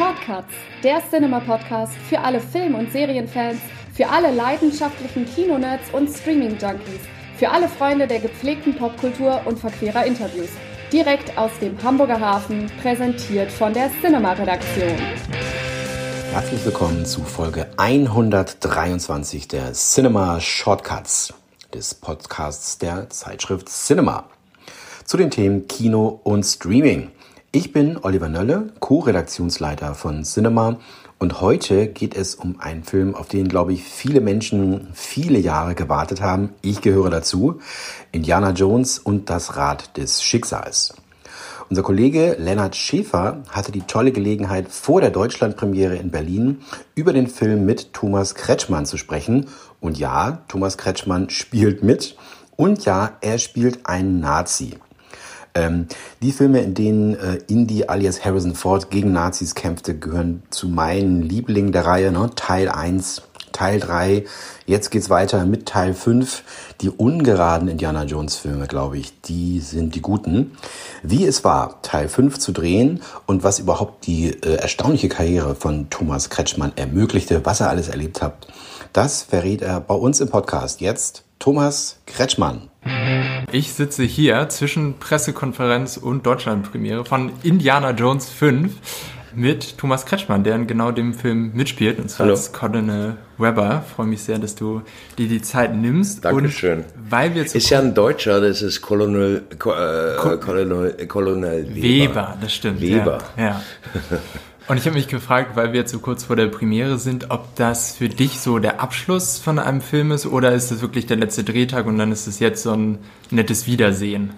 [0.00, 3.60] Shortcuts, der Cinema-Podcast für alle Film- und Serienfans,
[3.92, 7.02] für alle leidenschaftlichen Kinonerds und Streaming-Junkies,
[7.36, 10.48] für alle Freunde der gepflegten Popkultur und verquerer Interviews.
[10.90, 14.96] Direkt aus dem Hamburger Hafen, präsentiert von der Cinema-Redaktion.
[16.32, 21.34] Herzlich willkommen zu Folge 123 der Cinema Shortcuts
[21.74, 24.30] des Podcasts der Zeitschrift Cinema
[25.04, 27.10] zu den Themen Kino und Streaming.
[27.52, 30.78] Ich bin Oliver Nölle, Co-Redaktionsleiter von Cinema
[31.18, 35.74] und heute geht es um einen Film, auf den, glaube ich, viele Menschen viele Jahre
[35.74, 36.50] gewartet haben.
[36.62, 37.58] Ich gehöre dazu.
[38.12, 40.94] Indiana Jones und das Rad des Schicksals.
[41.68, 46.60] Unser Kollege Lennart Schäfer hatte die tolle Gelegenheit, vor der Deutschlandpremiere in Berlin
[46.94, 49.48] über den Film mit Thomas Kretschmann zu sprechen.
[49.80, 52.16] Und ja, Thomas Kretschmann spielt mit.
[52.54, 54.76] Und ja, er spielt einen Nazi.
[55.54, 55.86] Ähm,
[56.22, 61.22] die Filme, in denen äh, Indy alias Harrison Ford gegen Nazis kämpfte, gehören zu meinen
[61.22, 62.12] Lieblingen der Reihe.
[62.12, 62.30] Ne?
[62.36, 64.24] Teil 1, Teil 3,
[64.66, 66.44] jetzt geht's weiter mit Teil 5.
[66.80, 70.52] Die ungeraden Indiana Jones Filme, glaube ich, die sind die guten.
[71.02, 75.90] Wie es war, Teil 5 zu drehen und was überhaupt die äh, erstaunliche Karriere von
[75.90, 78.46] Thomas Kretschmann ermöglichte, was er alles erlebt hat,
[78.92, 80.80] das verrät er bei uns im Podcast.
[80.80, 82.68] Jetzt Thomas Kretschmann.
[83.50, 88.70] Ich sitze hier zwischen Pressekonferenz und Deutschlandpremiere von Indiana Jones 5
[89.34, 92.36] mit Thomas Kretschmann, der in genau dem Film mitspielt, und zwar Hallo.
[92.36, 93.82] als Colonel Webber.
[93.96, 94.82] Freue mich sehr, dass du
[95.16, 96.26] dir die Zeit nimmst.
[96.26, 96.80] Dankeschön.
[96.80, 101.82] Und weil wir Ist ja ein Deutscher, das ist Colonel, äh, Colonel, Colonel Weber.
[101.82, 102.82] Weber, das stimmt.
[102.82, 103.18] Weber.
[103.38, 103.44] Ja.
[103.44, 103.62] ja.
[104.68, 107.56] Und ich habe mich gefragt, weil wir jetzt so kurz vor der Premiere sind, ob
[107.56, 111.16] das für dich so der Abschluss von einem Film ist oder ist das wirklich der
[111.16, 112.98] letzte Drehtag und dann ist es jetzt so ein
[113.30, 114.34] nettes Wiedersehen?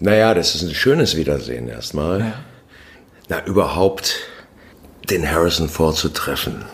[0.00, 2.20] Naja, das ist ein schönes Wiedersehen erstmal.
[2.20, 2.32] Ja.
[3.28, 4.16] Na, überhaupt
[5.10, 6.64] den Harrison Ford zu treffen,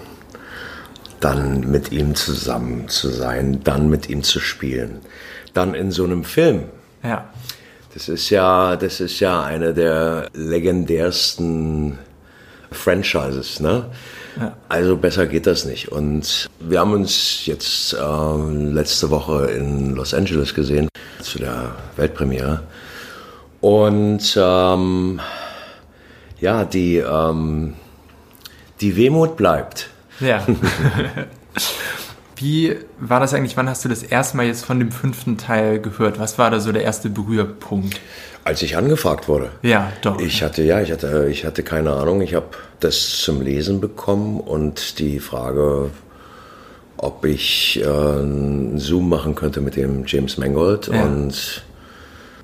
[1.21, 5.01] dann mit ihm zusammen zu sein, dann mit ihm zu spielen,
[5.53, 6.65] dann in so einem Film.
[7.03, 7.29] Ja.
[7.95, 11.99] Das ist ja, das ist ja eine der legendärsten
[12.71, 13.87] Franchises, ne?
[14.39, 14.57] Ja.
[14.69, 15.93] Also besser geht das nicht.
[15.93, 20.89] Und wir haben uns jetzt äh, letzte Woche in Los Angeles gesehen
[21.21, 22.63] zu der Weltpremiere.
[23.61, 25.21] Und ähm,
[26.41, 27.75] ja, die, ähm,
[28.81, 29.89] die Wehmut bleibt.
[30.21, 30.45] Ja.
[32.37, 33.57] Wie war das eigentlich?
[33.57, 36.19] Wann hast du das erste Mal jetzt von dem fünften Teil gehört?
[36.19, 38.01] Was war da so der erste Berührpunkt?
[38.43, 39.51] Als ich angefragt wurde.
[39.63, 40.21] Ja, doch.
[40.21, 42.21] Ich hatte ja, ich hatte, ich hatte keine Ahnung.
[42.21, 42.47] Ich habe
[42.81, 45.91] das zum Lesen bekommen und die Frage,
[46.97, 51.05] ob ich äh, einen Zoom machen könnte mit dem James Mangold Ja.
[51.05, 51.63] und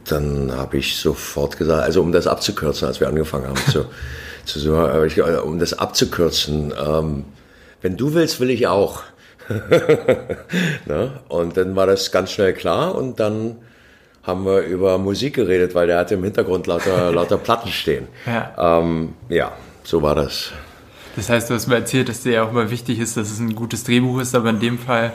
[0.07, 3.85] dann habe ich sofort gesagt, also um das abzukürzen, als wir angefangen haben zu,
[4.45, 7.25] zu so, äh, um das abzukürzen, ähm,
[7.83, 9.03] wenn du willst, will ich auch.
[10.87, 11.13] ne?
[11.29, 13.57] Und dann war das ganz schnell klar und dann
[14.23, 18.09] haben wir über Musik geredet, weil der hatte im Hintergrund lauter, lauter Platten stehen.
[18.27, 18.79] Ja.
[18.79, 19.53] Ähm, ja,
[19.83, 20.53] so war das.
[21.17, 23.41] Das heißt, du hast mir erzählt, dass dir ja auch immer wichtig ist, dass es
[23.41, 25.13] ein gutes Drehbuch ist, aber in dem Fall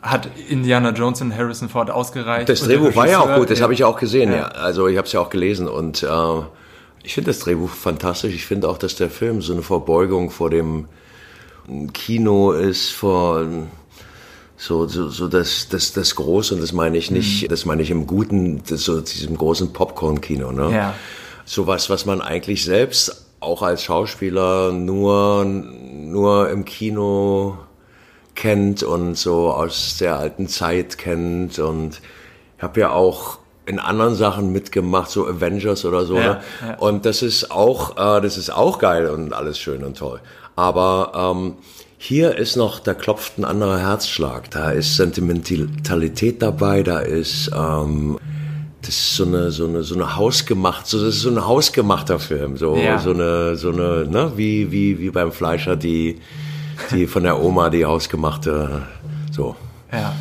[0.00, 2.48] hat Indiana Jones und Harrison Ford ausgereicht.
[2.48, 4.38] Das Drehbuch war ja auch gut, das habe ich auch gesehen, ja.
[4.38, 4.48] Ja.
[4.48, 6.06] Also ich habe es ja auch gelesen und äh,
[7.02, 8.34] ich finde das Drehbuch fantastisch.
[8.34, 10.88] Ich finde auch, dass der Film so eine Verbeugung vor dem
[11.92, 13.46] Kino ist, vor
[14.56, 17.90] so, so, so das, das, das Große, und das meine ich nicht, das meine ich
[17.90, 20.70] im Guten, das, so diesem großen Popcorn-Kino, ne?
[20.72, 20.94] Ja.
[21.44, 27.58] Sowas, was man eigentlich selbst auch als Schauspieler nur, nur im Kino
[28.34, 32.00] kennt und so aus der alten Zeit kennt und
[32.56, 36.16] ich habe ja auch in anderen Sachen mitgemacht, so Avengers oder so.
[36.16, 36.40] Ja, ne?
[36.66, 36.74] ja.
[36.78, 40.20] Und das ist auch, äh, das ist auch geil und alles schön und toll.
[40.56, 41.54] Aber ähm,
[41.98, 44.50] hier ist noch, da klopft ein anderer Herzschlag.
[44.50, 48.18] Da ist Sentimentalität dabei, da ist ähm,
[48.82, 52.18] das ist so eine so eine so eine hausgemacht, so das ist so ein hausgemachter
[52.18, 52.98] Film, so Ja.
[52.98, 56.20] so eine so eine ne wie wie wie beim Fleischer die
[56.90, 58.82] die von der Oma die hausgemachte
[59.32, 59.56] so.
[59.90, 60.14] Ja.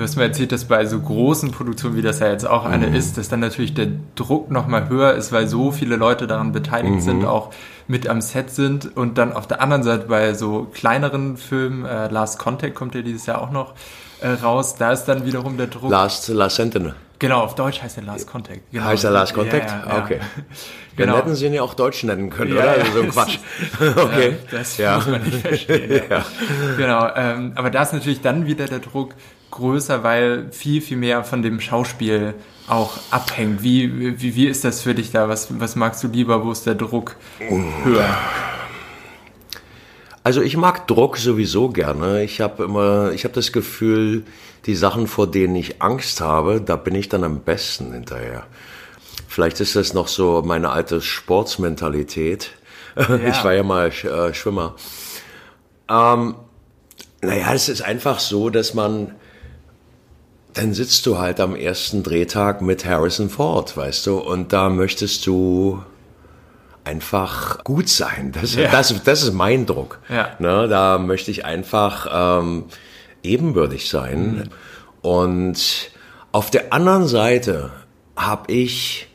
[0.00, 2.72] Du hast mir erzählt, dass bei so großen Produktionen, wie das ja jetzt auch Mhm.
[2.72, 6.52] eine ist, dass dann natürlich der Druck nochmal höher ist, weil so viele Leute daran
[6.52, 7.00] beteiligt Mhm.
[7.02, 7.50] sind, auch
[7.86, 8.96] mit am Set sind.
[8.96, 13.02] Und dann auf der anderen Seite bei so kleineren Filmen, äh, Last Contact kommt ja
[13.02, 13.74] dieses Jahr auch noch
[14.22, 15.90] äh, raus, da ist dann wiederum der Druck.
[15.90, 16.94] Last Last Sentinel.
[17.18, 18.60] genau, auf Deutsch heißt der Last Contact.
[18.72, 18.84] Genau.
[18.84, 19.70] Heißt er Last Contact?
[19.70, 20.02] Ja, ja, ja.
[20.04, 20.20] Okay.
[20.96, 21.12] Genau.
[21.14, 22.70] Dann hätten sie ihn ja auch Deutsch nennen können, Ja, oder?
[22.72, 23.38] Also so ein Quatsch.
[23.96, 24.36] okay.
[24.50, 24.96] Das Ja.
[24.96, 26.02] muss man nicht verstehen.
[26.10, 26.24] Ja.
[26.76, 29.14] Genau, ähm, aber da ist natürlich dann wieder der Druck
[29.50, 32.34] größer, weil viel, viel mehr von dem Schauspiel
[32.68, 33.62] auch abhängt.
[33.62, 35.28] Wie, wie, wie ist das für dich da?
[35.28, 36.44] Was, was magst du lieber?
[36.44, 37.16] Wo ist der Druck
[37.84, 38.16] höher?
[40.22, 42.22] Also ich mag Druck sowieso gerne.
[42.22, 44.24] Ich habe immer, ich habe das Gefühl,
[44.66, 48.44] die Sachen, vor denen ich Angst habe, da bin ich dann am besten hinterher.
[49.28, 52.50] Vielleicht ist das noch so meine alte Sportsmentalität.
[52.96, 53.16] Ja.
[53.28, 54.74] Ich war ja mal äh, Schwimmer.
[55.88, 56.34] Ähm,
[57.22, 59.14] naja, es ist einfach so, dass man,
[60.54, 65.26] dann sitzt du halt am ersten Drehtag mit Harrison Ford, weißt du, und da möchtest
[65.26, 65.82] du
[66.84, 68.32] einfach gut sein.
[68.32, 68.70] Das, ja.
[68.70, 70.00] das, das ist mein Druck.
[70.08, 70.30] Ja.
[70.38, 72.64] Ne, da möchte ich einfach ähm,
[73.22, 74.32] ebenbürtig sein.
[74.34, 74.42] Mhm.
[75.02, 75.90] Und
[76.32, 77.70] auf der anderen Seite
[78.16, 79.08] habe ich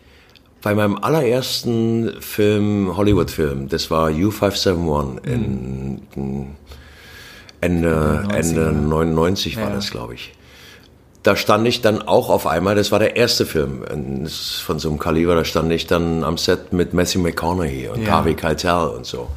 [0.61, 6.55] bei meinem allerersten Film, Hollywood-Film, das war U571 in, in
[7.61, 9.75] Ende, 90, Ende 99 war ja.
[9.75, 10.33] das, glaube ich
[11.25, 13.83] da stand ich dann auch auf einmal, das war der erste Film
[14.63, 18.11] von so einem Kaliber, da stand ich dann am Set mit Matthew McConaughey und ja.
[18.11, 19.27] Harvey Keitel und so.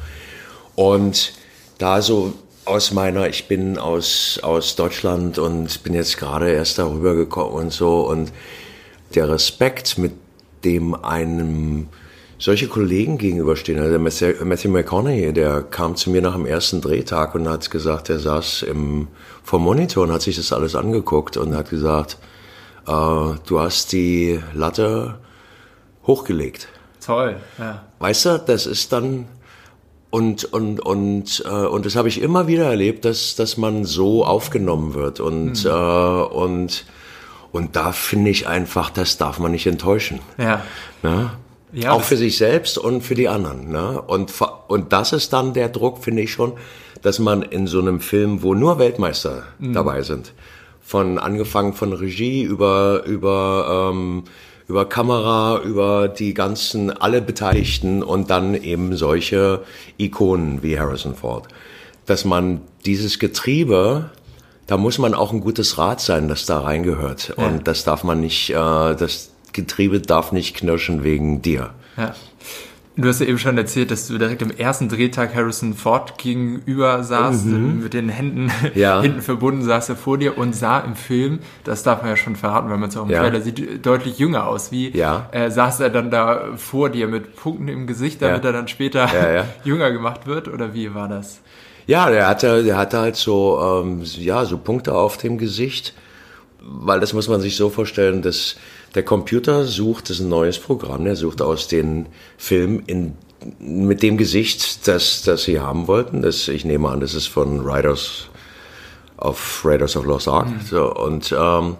[0.75, 1.33] Und
[1.79, 2.33] da so
[2.65, 7.73] aus meiner, ich bin aus, aus Deutschland und bin jetzt gerade erst darüber gekommen und
[7.73, 8.31] so und
[9.15, 10.11] der Respekt, mit
[10.63, 11.87] dem einem
[12.39, 13.79] solche Kollegen gegenüberstehen.
[13.79, 18.09] Also der Matthew McConaughey, der kam zu mir nach dem ersten Drehtag und hat gesagt,
[18.09, 19.09] er saß im,
[19.43, 22.17] vom Monitor und hat sich das alles angeguckt und hat gesagt,
[22.87, 25.19] äh, du hast die Latte
[26.07, 26.69] hochgelegt.
[27.05, 27.83] Toll, ja.
[27.99, 29.27] Weißt du, das ist dann
[30.09, 34.25] und und und äh, und das habe ich immer wieder erlebt, dass dass man so
[34.25, 35.69] aufgenommen wird und mhm.
[35.69, 36.85] äh, und
[37.51, 40.19] und da finde ich einfach, das darf man nicht enttäuschen.
[40.37, 40.63] Ja.
[41.03, 41.31] Ne?
[41.71, 43.69] Ja, auch für sich selbst und für die anderen.
[43.69, 44.01] Ne?
[44.01, 44.33] Und,
[44.67, 46.53] und das ist dann der Druck, finde ich schon,
[47.01, 49.73] dass man in so einem Film, wo nur Weltmeister mhm.
[49.73, 50.33] dabei sind,
[50.81, 54.23] von angefangen von Regie über über ähm,
[54.67, 59.61] über Kamera, über die ganzen alle Beteiligten und dann eben solche
[59.97, 61.47] Ikonen wie Harrison Ford,
[62.05, 64.09] dass man dieses Getriebe
[64.69, 67.33] da muss man auch ein gutes Rad sein, das da reingehört.
[67.35, 67.43] Ja.
[67.43, 71.71] Und das darf man nicht, äh, das Getriebe darf nicht knirschen wegen dir.
[71.97, 72.13] Ja.
[72.95, 77.01] Du hast ja eben schon erzählt, dass du direkt im ersten Drehtag Harrison Ford gegenüber
[77.01, 77.83] saßt, mhm.
[77.83, 79.01] mit den Händen ja.
[79.01, 82.35] hinten verbunden saß er vor dir und sah im Film, das darf man ja schon
[82.35, 83.21] verraten, wenn man es auch im ja.
[83.21, 84.73] Trailer sieht, deutlich jünger aus.
[84.73, 85.29] Wie ja.
[85.31, 89.07] äh, saß er dann da vor dir mit Punkten im Gesicht, damit er dann später
[89.63, 90.49] jünger gemacht wird?
[90.49, 91.39] Oder wie war das?
[91.87, 95.93] Ja, der hatte, der hatte halt so, ähm, ja, so Punkte auf dem Gesicht,
[96.61, 98.57] weil das muss man sich so vorstellen, dass
[98.95, 102.07] der Computer sucht, das ist ein neues Programm, der sucht aus den
[102.37, 103.13] Filmen in,
[103.59, 106.21] mit dem Gesicht, das, das sie haben wollten.
[106.21, 108.27] Das, ich nehme an, das ist von Riders
[109.17, 110.47] of Raiders of Lost Ark.
[110.47, 110.61] Mhm.
[110.69, 111.77] So, und, ähm,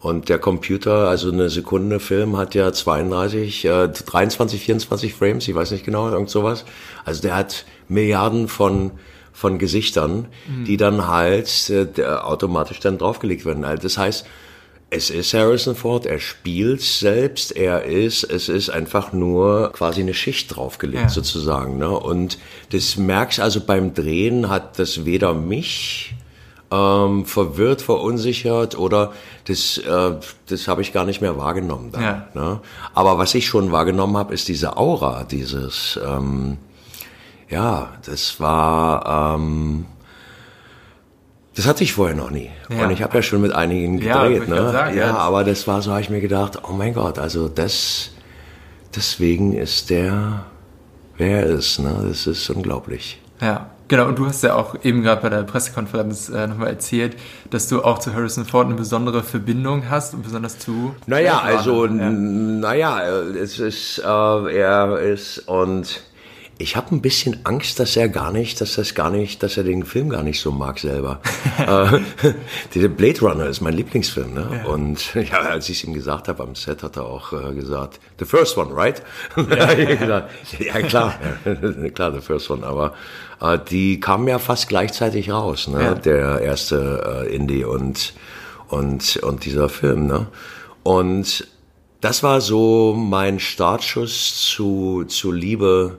[0.00, 5.54] und der Computer, also eine Sekunde Film hat ja 32, äh, 23, 24 Frames, ich
[5.54, 6.64] weiß nicht genau, irgend sowas.
[7.04, 8.92] Also der hat Milliarden von
[9.32, 10.64] von Gesichtern, mhm.
[10.64, 13.64] die dann halt äh, automatisch dann draufgelegt werden.
[13.64, 14.26] Also das heißt,
[14.92, 20.12] es ist Harrison Ford, er spielt selbst, er ist, es ist einfach nur quasi eine
[20.12, 21.08] Schicht draufgelegt ja.
[21.08, 21.78] sozusagen.
[21.78, 21.88] Ne?
[21.88, 22.38] Und
[22.72, 26.14] das merkst also beim Drehen hat das weder mich
[26.70, 29.14] ähm, verwirrt, verunsichert oder
[29.46, 30.12] das, äh,
[30.46, 31.90] das habe ich gar nicht mehr wahrgenommen.
[31.90, 32.28] Dann, ja.
[32.34, 32.60] ne?
[32.92, 36.58] Aber was ich schon wahrgenommen habe, ist diese Aura, dieses, ähm,
[37.48, 39.36] ja, das war...
[39.36, 39.86] Ähm,
[41.54, 42.50] das hatte ich vorher noch nie.
[42.70, 42.84] Ja.
[42.84, 44.48] Und ich habe ja schon mit einigen gedreht.
[44.48, 44.72] Ja, ne?
[44.72, 47.48] Sagen, ja, ja, aber das war so, habe ich mir gedacht, oh mein Gott, also
[47.48, 48.10] das,
[48.96, 50.46] deswegen ist der,
[51.18, 51.78] wer er ist.
[51.78, 52.04] Ne?
[52.08, 53.20] Das ist unglaublich.
[53.42, 54.06] Ja, genau.
[54.06, 57.16] Und du hast ja auch eben gerade bei der Pressekonferenz äh, nochmal erzählt,
[57.50, 60.94] dass du auch zu Harrison Ford eine besondere Verbindung hast und besonders zu.
[61.06, 61.92] Naja, also, ja.
[61.92, 66.02] naja, es ist, äh, er ist und
[66.62, 69.64] ich habe ein bisschen Angst, dass er gar nicht, dass das gar nicht, dass er
[69.64, 71.20] den Film gar nicht so mag selber.
[71.58, 71.98] äh,
[72.74, 74.62] der Blade Runner ist mein Lieblingsfilm, ne?
[74.64, 74.70] Ja.
[74.70, 77.98] Und ja, als ich es ihm gesagt habe am Set, hat er auch äh, gesagt,
[78.20, 79.02] the first one, right?
[79.36, 80.28] Ja, ja.
[80.58, 81.14] ja klar,
[81.94, 82.64] klar, the first one.
[82.64, 82.94] Aber
[83.40, 86.00] äh, die kamen ja fast gleichzeitig raus, ne?
[86.04, 88.14] Der erste äh, Indie und
[88.68, 90.28] und und dieser Film, ne?
[90.84, 91.46] Und
[92.00, 95.98] das war so mein Startschuss zu zu Liebe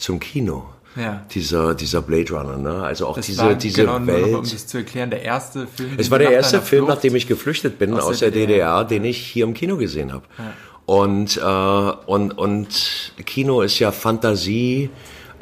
[0.00, 0.64] zum Kino.
[0.96, 1.24] Ja.
[1.30, 2.82] Dieser, dieser Blade Runner, ne?
[2.82, 4.22] Also auch das diese, war, diese genau, Welt.
[4.22, 5.92] Nur noch, um das zu erklären, der erste Film.
[5.96, 9.04] Es war der erste Film, nachdem ich geflüchtet bin aus, aus der, der, DDR, den
[9.04, 10.24] ich hier im Kino gesehen habe.
[10.36, 10.52] Ja.
[10.86, 14.90] Und, äh, und, und Kino ist ja Fantasie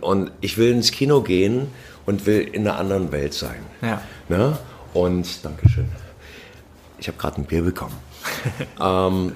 [0.03, 1.69] und ich will ins Kino gehen
[2.05, 3.65] und will in einer anderen Welt sein.
[3.81, 4.03] Ja.
[4.29, 4.59] Ne?
[4.93, 5.89] Und, Dankeschön.
[6.99, 7.97] Ich habe gerade ein Bier bekommen.
[8.81, 9.33] ähm,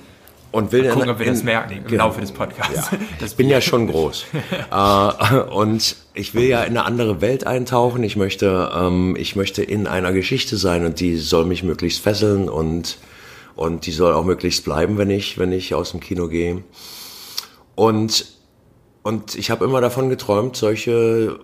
[0.52, 2.04] und will gucken, in- ob wir das in- merken im genau.
[2.06, 2.90] Laufe des Podcasts.
[2.92, 2.98] Ja.
[3.20, 4.26] Das Ich bin ja schon groß.
[4.70, 8.04] äh, und ich will ja in eine andere Welt eintauchen.
[8.04, 12.48] Ich möchte, ähm, ich möchte in einer Geschichte sein und die soll mich möglichst fesseln
[12.48, 12.98] und,
[13.56, 16.62] und die soll auch möglichst bleiben, wenn ich, wenn ich aus dem Kino gehe.
[17.74, 18.26] Und,
[19.02, 21.38] und ich habe immer davon geträumt, solche,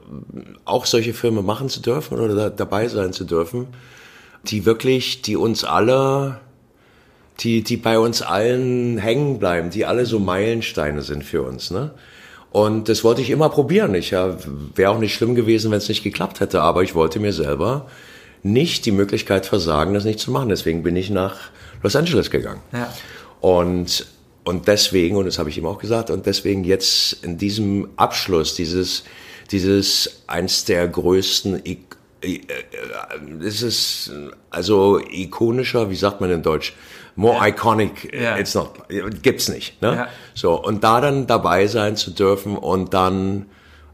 [0.66, 3.68] auch solche Filme machen zu dürfen oder da, dabei sein zu dürfen,
[4.44, 6.40] die wirklich, die uns alle
[7.40, 11.70] die, die bei uns allen hängen bleiben, die alle so Meilensteine sind für uns.
[11.70, 11.92] Ne?
[12.50, 13.94] Und das wollte ich immer probieren.
[13.94, 14.36] Ich ja,
[14.74, 17.86] wäre auch nicht schlimm gewesen, wenn es nicht geklappt hätte, aber ich wollte mir selber
[18.42, 20.48] nicht die Möglichkeit versagen, das nicht zu machen.
[20.48, 21.50] Deswegen bin ich nach
[21.82, 22.60] Los Angeles gegangen.
[22.72, 22.92] Ja.
[23.40, 24.06] Und,
[24.44, 28.54] und deswegen, und das habe ich ihm auch gesagt, und deswegen jetzt in diesem Abschluss,
[28.54, 29.04] dieses,
[29.50, 31.60] dieses eins der größten,
[32.24, 34.10] I- I- äh, das ist
[34.50, 36.74] also ikonischer, wie sagt man in Deutsch?
[37.16, 38.38] More iconic, Ja.
[38.38, 38.70] it's not,
[39.22, 39.80] gibt's nicht.
[39.82, 39.94] Ne?
[39.94, 40.08] Ja.
[40.34, 43.46] So, und da dann dabei sein zu dürfen und dann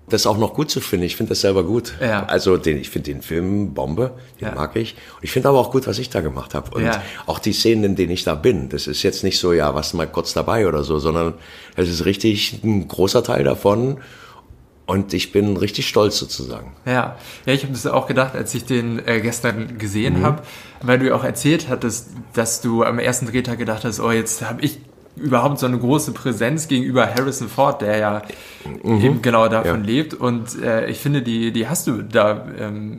[0.07, 1.07] das auch noch gut zu finden.
[1.07, 1.95] Ich finde das selber gut.
[2.03, 2.27] Ja.
[2.27, 4.55] Also den, ich finde den Film Bombe, den Ja.
[4.55, 4.95] mag ich.
[5.17, 6.77] Und ich finde aber auch gut, was ich da gemacht habe.
[6.77, 7.03] Und Ja.
[7.25, 8.69] auch die Szenen, in denen ich da bin.
[8.69, 11.33] Das ist jetzt nicht so, ja, was mal kurz dabei oder so, sondern
[11.77, 13.97] es ist richtig ein großer Teil davon.
[14.87, 16.75] Und ich bin richtig stolz sozusagen.
[16.85, 20.25] Ja, ja ich habe das auch gedacht, als ich den äh, gestern gesehen Mhm.
[20.25, 20.43] habe,
[20.83, 24.43] weil du ja auch erzählt hattest, dass du am ersten Drehtag gedacht hast, oh, jetzt
[24.43, 24.79] habe ich
[25.17, 28.23] überhaupt so eine große Präsenz gegenüber Harrison Ford, der ja
[28.85, 29.85] eben genau davon Mhm.
[29.89, 29.93] Ja.
[29.95, 30.13] lebt.
[30.15, 32.99] Und äh, ich finde, die, die hast du da ähm,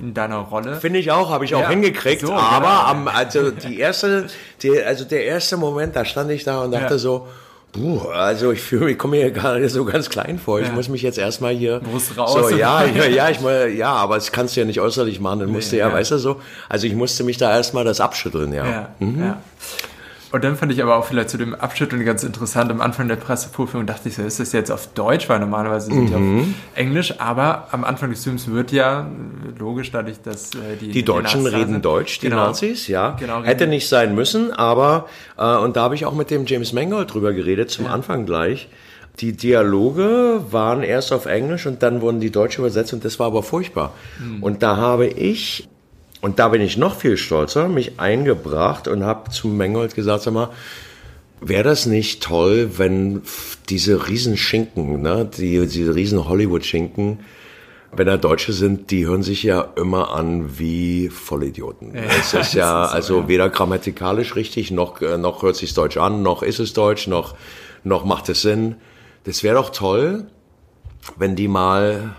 [0.00, 0.76] in deiner Rolle.
[0.76, 2.20] Finde ich auch, habe ich auch Ja, hingekriegt.
[2.26, 2.80] so, aber genau.
[2.82, 4.26] am, also die erste,
[4.62, 6.98] die, also der erste Moment, da stand ich da und dachte Ja.
[6.98, 7.28] so,
[7.74, 10.60] puh, also ich fühle, ich komme mir gerade so ganz klein vor.
[10.60, 10.72] Ich Ja.
[10.72, 11.80] muss mich jetzt erstmal hier.
[11.80, 12.32] Brust raus.
[12.32, 15.40] So, ja, ja, ja, ich mal, ja, aber das kannst du ja nicht äußerlich machen.
[15.40, 15.92] Dann musst du ja, ja.
[15.94, 16.40] weißt du so.
[16.68, 18.64] Also ich musste mich da erstmal das abschütteln, ja.
[18.64, 19.42] Ja, ja.
[20.34, 22.68] Und dann fand ich aber auch vielleicht zu dem Abschütteln ganz interessant.
[22.68, 26.08] Am Anfang der Pressevorführung dachte ich so, ist das jetzt auf Deutsch, weil normalerweise sind
[26.08, 26.40] die Mhm.
[26.40, 27.14] auf Englisch.
[27.20, 29.06] Aber am Anfang des Films wird ja
[29.56, 31.84] logisch, dadurch, dass äh, die Die Deutschen da reden sind.
[31.84, 32.46] Deutsch, die Genau.
[32.46, 33.10] Nazis, ja.
[33.20, 35.06] Genau, Hätte nicht sein müssen, aber,
[35.38, 38.68] äh, und da habe ich auch mit dem James Mangold drüber geredet, zum Anfang gleich.
[39.20, 43.28] Die Dialoge waren erst auf Englisch und dann wurden die Deutsch übersetzt und das war
[43.28, 43.92] aber furchtbar.
[44.18, 44.42] Hm.
[44.42, 45.68] Und da habe ich,
[46.24, 50.34] und da bin ich noch viel stolzer, mich eingebracht und habe zum Mangold gesagt, sag
[50.34, 50.50] mal,
[51.46, 53.20] Wäre das nicht toll, wenn
[53.68, 57.18] diese Riesenschinken, ne, die, diese riesen Hollywood-Schinken,
[57.92, 61.94] wenn da Deutsche sind, die hören sich ja immer an wie Vollidioten.
[61.94, 66.42] es ist ja also weder grammatikalisch richtig, noch, äh, noch hört sich Deutsch an, noch
[66.42, 67.34] ist es Deutsch, noch,
[67.82, 68.76] noch macht es Sinn.
[69.24, 70.26] Das wäre doch toll,
[71.16, 72.14] wenn die mal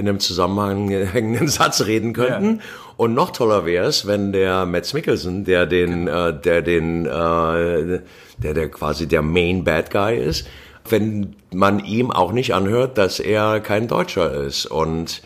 [0.00, 2.56] in einem zusammenhängenden Satz reden könnten.
[2.56, 2.64] Ja.
[2.96, 8.00] Und noch toller wäre es, wenn der Mads Mikkelsen, der den, äh, der den, äh,
[8.38, 10.48] der der quasi der Main Bad Guy ist,
[10.88, 14.66] wenn man ihm auch nicht anhört, dass er kein Deutscher ist.
[14.66, 15.22] Und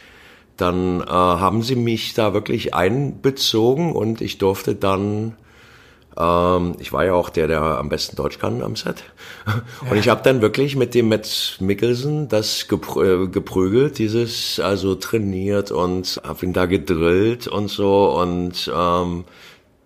[0.57, 5.35] dann äh, haben sie mich da wirklich einbezogen und ich durfte dann
[6.17, 9.03] ähm, ich war ja auch der, der am besten Deutsch kann am Set.
[9.91, 14.95] Und ich habe dann wirklich mit dem Matt Mickelson das geprö äh, geprügelt, dieses also
[14.95, 18.19] trainiert und habe ihn da gedrillt und so.
[18.19, 19.25] Und ähm,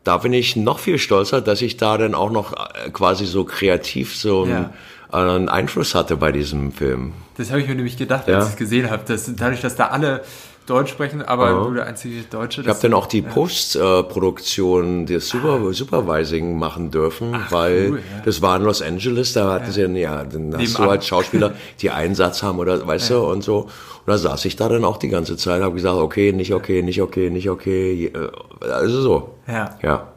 [0.04, 3.44] da bin ich noch viel stolzer, dass ich da dann auch noch äh, quasi so
[3.44, 4.70] kreativ so einen,
[5.10, 7.12] einen Einfluss hatte bei diesem Film.
[7.36, 8.42] Das habe ich mir nämlich gedacht, als Ja.
[8.42, 9.02] ich es gesehen habe.
[9.06, 10.22] Dass, dadurch, dass da alle
[10.68, 12.60] Deutsch sprechen, aber du der einzige Deutsche.
[12.62, 17.90] Ich habe dann auch die Postproduktion, das Super, Supervising machen dürfen, weil Ah.
[17.90, 18.22] cool, ja.
[18.24, 20.82] das war in Los Angeles, da hatten sie ja, dann hast Nebenan.
[20.82, 23.58] du halt Schauspieler, die Einsatz haben oder weißt du und so.
[23.60, 23.68] Und
[24.06, 27.00] da saß ich da dann auch die ganze Zeit, habe gesagt, okay, nicht okay, nicht
[27.02, 29.34] okay, nicht okay, äh, also so.
[29.46, 29.70] Ja.
[29.82, 30.08] Ja.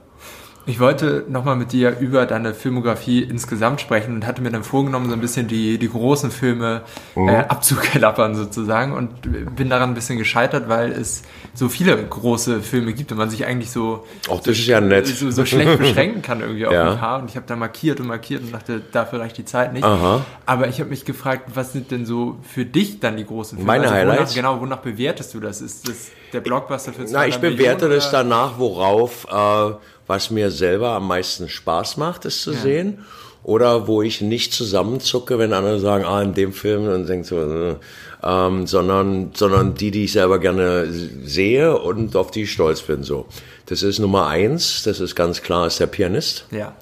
[0.67, 5.07] Ich wollte nochmal mit dir über deine Filmografie insgesamt sprechen und hatte mir dann vorgenommen,
[5.07, 6.81] so ein bisschen die, die großen Filme
[7.15, 7.27] Mhm.
[7.29, 12.93] äh, abzuklappern sozusagen und bin daran ein bisschen gescheitert, weil es so viele große Filme
[12.93, 16.65] gibt und man sich eigentlich so, das ist ja so, so schlecht beschränken kann irgendwie
[16.67, 16.91] auf Ja.
[16.91, 17.19] ein paar.
[17.21, 19.83] Und ich habe da markiert und markiert und dachte, dafür reicht die Zeit nicht.
[19.83, 20.23] Aha.
[20.45, 23.67] Aber ich habe mich gefragt, was sind denn so für dich dann die großen Filme?
[23.67, 24.35] Meine wonach, Highlights?
[24.35, 25.59] Genau, wonach bewertest du das?
[25.61, 29.73] Ist das der Blockbuster für Na, ich 200 bewerte Millionen, das danach, worauf, äh,
[30.07, 32.99] was mir selber am meisten Spaß macht, es zu sehen.
[33.43, 37.37] Oder wo ich nicht zusammenzucke, wenn andere sagen, ah, in dem Film, und denkt so,
[37.41, 37.75] äh,
[38.21, 43.01] ähm, sondern, sondern die, die ich selber gerne sehe und auf die ich stolz bin,
[43.01, 43.25] so.
[43.65, 46.75] Das ist Nummer eins, das ist ganz klar, ist der Pianist Ja.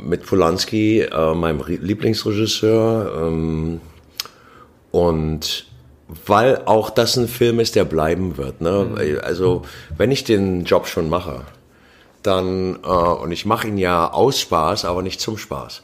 [0.00, 3.26] mit Polanski, äh, meinem Re- Lieblingsregisseur.
[3.26, 3.80] Ähm,
[4.92, 5.66] und
[6.26, 8.60] weil auch das ein Film ist, der bleiben wird.
[8.60, 9.20] Ne?
[9.22, 9.62] Also
[9.96, 11.42] wenn ich den Job schon mache,
[12.22, 15.82] dann, äh, und ich mache ihn ja aus Spaß, aber nicht zum Spaß.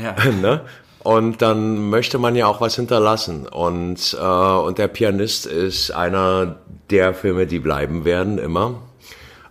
[0.00, 0.14] Ja.
[0.40, 0.62] ne?
[1.02, 3.46] Und dann möchte man ja auch was hinterlassen.
[3.46, 6.56] Und, äh, und der Pianist ist einer
[6.90, 8.74] der Filme, die bleiben werden, immer.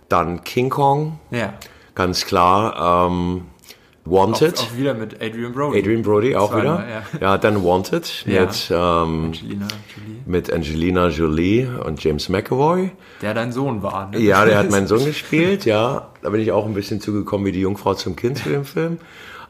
[0.08, 1.54] Dann King Kong, Ja.
[1.94, 3.06] ganz klar.
[3.08, 3.46] Ähm,
[4.04, 4.58] Wanted.
[4.58, 5.78] Auch, auch wieder mit Adrian Brody.
[5.78, 6.88] Adrian Brody auch Zweimal, wieder.
[6.88, 7.02] Ja.
[7.20, 8.42] Ja, dann Wanted Ja.
[8.42, 10.22] mit, ähm, Angelina Jolie.
[10.26, 12.90] mit Angelina Jolie und James McAvoy.
[13.22, 14.10] Der dein Sohn war.
[14.10, 14.18] Ne?
[14.20, 16.08] Ja, der hat meinen Sohn gespielt, ja.
[16.22, 18.98] Da bin ich auch ein bisschen zugekommen wie die Jungfrau zum Kind zu dem Film.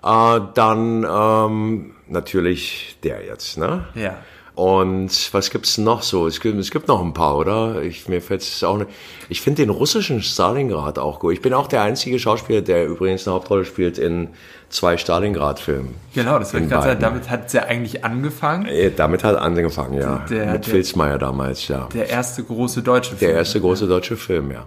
[0.02, 3.84] Äh, dann ähm, natürlich der jetzt, ne?
[3.94, 4.18] Ja.
[4.60, 6.26] Und was gibt's noch so?
[6.26, 7.80] Es gibt, es gibt noch ein paar, oder?
[7.80, 8.90] Ich, mir fällt es auch nicht.
[9.30, 11.32] Ich finde den russischen Stalingrad auch gut.
[11.32, 14.28] Ich bin auch der einzige Schauspieler, der übrigens eine Hauptrolle spielt in
[14.68, 15.94] zwei Stalingrad-Filmen.
[16.14, 17.00] Genau, das ich gerade sagen.
[17.00, 18.66] Damit hat es ja eigentlich angefangen.
[18.66, 20.26] Äh, Damit hat angefangen, ja.
[20.28, 21.88] Der- Mit der- Filzmeier damals, ja.
[21.94, 23.30] Der erste große deutsche Film.
[23.30, 24.66] Der erste große deutsche Film, ja.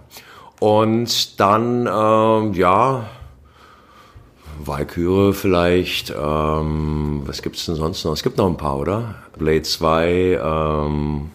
[0.58, 3.04] Und dann, ähm, ja,
[4.58, 8.12] Valkyrie vielleicht, ähm, was gibt's denn sonst noch?
[8.12, 9.16] Es gibt noch ein paar, oder?
[9.38, 11.30] Blade 2, ähm,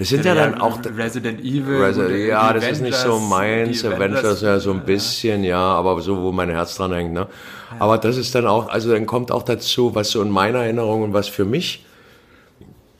[0.00, 1.82] es sind ja, dann auch, Resident Evil.
[1.82, 6.00] und ja, das ist nicht so Avengers, meins, Avengers ja so ein bisschen, ja, aber
[6.00, 7.26] so, wo mein Herz dran hängt, ne?
[7.78, 11.02] Aber das ist dann auch, also dann kommt auch dazu, was so in meiner Erinnerung
[11.02, 11.84] und was für mich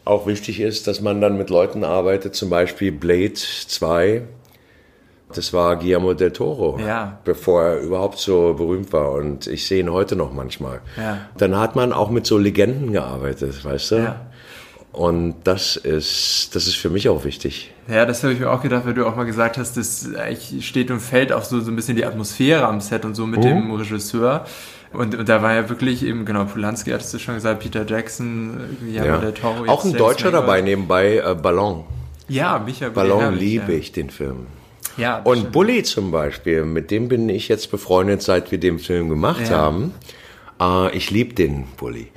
[0.04, 4.22] auch wichtig ist, dass man dann mit Leuten arbeitet, zum Beispiel Blade 2,
[5.34, 7.18] das war Guillermo del Toro, Ja.
[7.24, 10.80] bevor er überhaupt so berühmt war und ich sehe ihn heute noch manchmal.
[10.96, 11.18] Ja.
[11.38, 13.96] Dann hat man auch mit so Legenden gearbeitet, weißt du?
[13.96, 14.20] Ja.
[14.92, 17.72] Und das ist, das ist für mich auch wichtig.
[17.86, 20.08] Ja, das habe ich mir auch gedacht, weil du auch mal gesagt hast, das
[20.60, 23.30] steht und fällt auch so, so ein bisschen die Atmosphäre am Set und so Mhm.
[23.30, 24.44] mit dem Regisseur.
[24.92, 28.58] Und, und da war ja wirklich eben, genau, Polanski hattest du schon gesagt, Peter Jackson,
[28.80, 29.18] Guillermo Ja.
[29.18, 29.64] del Toro.
[29.68, 30.48] Auch ein Deutscher Mangold.
[30.48, 31.84] dabei nebenbei, äh, Ballon.
[32.26, 33.78] Ja, Michael Ballon Herrlich, liebe ja.
[33.78, 34.46] ich, den Film.
[35.00, 35.52] Ja, Und stimmt.
[35.52, 39.58] Bully zum Beispiel, mit dem bin ich jetzt befreundet, seit wir den Film gemacht Ja.
[39.58, 39.94] haben.
[40.60, 42.08] Äh, ich liebe den Bully.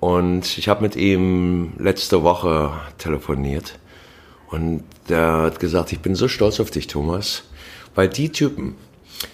[0.00, 3.78] Und ich habe mit ihm letzte Woche telefoniert.
[4.50, 7.44] Und der hat gesagt, ich bin so stolz auf dich, Thomas.
[7.94, 8.74] Weil die Typen,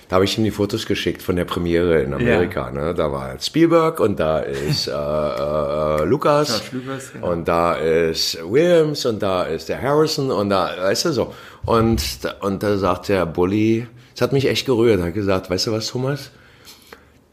[0.08, 2.70] da habe ich ihm die Fotos geschickt von der Premiere in Amerika.
[2.70, 2.94] Ne?
[2.94, 6.48] Da war Spielberg und da ist äh, äh, äh, Lukas.
[6.70, 7.32] George Lucas, genau.
[7.32, 11.34] Und da ist Williams und da ist der Harrison und da, weißt du so.
[11.68, 15.66] Und, da- und da sagt der Bully, es hat mich echt gerührt, hat gesagt, weißt
[15.66, 16.31] du was, Thomas?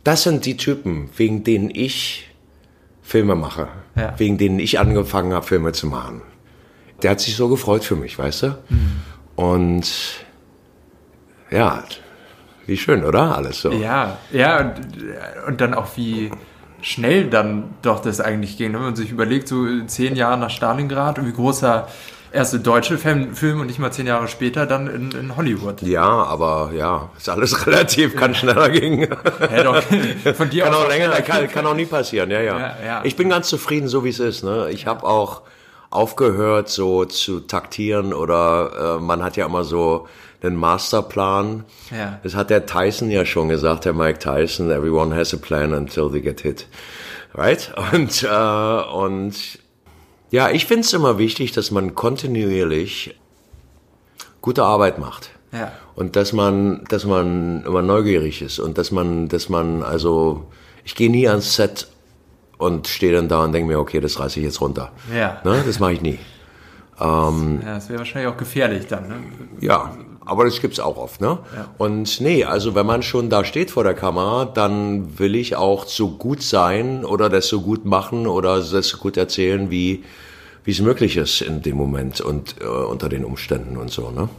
[0.04, 2.30] Das sind die Typen, wegen denen ich
[3.02, 3.70] Filme mache.
[3.96, 4.14] Ja.
[4.18, 6.22] Wegen denen ich angefangen habe, Filme zu machen.
[7.02, 8.48] Der hat sich so gefreut für mich, weißt du?
[8.70, 8.92] Mhm.
[9.36, 9.92] Und
[11.50, 11.84] ja,
[12.66, 13.38] wie schön, oder?
[13.38, 13.72] Alles so.
[13.72, 14.82] Ja, ja, und,
[15.48, 16.32] und dann auch wie
[16.82, 18.74] schnell dann doch das eigentlich ging.
[18.74, 21.88] Wenn man sich überlegt, so zehn Jahre nach Stalingrad und wie großer
[22.36, 25.82] erste deutsche Film, und nicht mal zehn Jahre später dann in, in Hollywood.
[25.82, 29.08] Ja, aber ja, ist alles relativ, kann schneller gehen.
[29.52, 29.82] Ja, doch,
[30.36, 32.60] von dir Kann auch länger, kann, kann auch nie passieren, ja, ja.
[32.60, 33.02] Ja, ja.
[33.04, 34.44] Ich bin ganz zufrieden, so wie es ist.
[34.44, 34.70] Ne?
[34.72, 35.42] Ich habe auch
[35.90, 40.08] aufgehört, so zu taktieren oder äh, man hat ja immer so
[40.44, 41.64] einen Masterplan.
[41.90, 42.20] Ja.
[42.24, 46.10] Das hat der Tyson ja schon gesagt, der Mike Tyson, everyone has a plan until
[46.12, 46.68] they get hit.
[47.34, 47.74] Right?
[47.92, 49.60] Und, äh, und
[50.36, 53.16] ja, ich finde es immer wichtig, dass man kontinuierlich
[54.42, 55.30] gute Arbeit macht.
[55.54, 55.72] Ja.
[55.96, 60.46] Und dass man, dass man immer neugierig ist und dass man, dass man, also,
[60.84, 61.88] ich gehe nie ans Set
[62.58, 64.92] und stehe dann da und denke mir, okay, das reiße ich jetzt runter.
[65.16, 65.40] Ja.
[65.46, 65.64] Ne?
[65.66, 66.20] Das mache ich nie.
[67.00, 67.32] Ja,
[67.66, 69.08] das wäre wahrscheinlich auch gefährlich dann.
[69.08, 69.16] Ne?
[69.62, 69.96] Ja,
[70.26, 71.40] aber das gibt's auch oft, ne?
[71.78, 75.86] Und nee, also wenn man schon da steht vor der Kamera, dann will ich auch
[75.86, 80.04] so gut sein oder das so gut machen oder das so gut erzählen, wie
[80.66, 84.30] wie es möglich ist in dem Moment und äh, unter den Umständen und so, ne?